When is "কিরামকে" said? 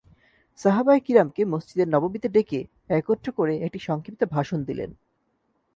0.99-1.41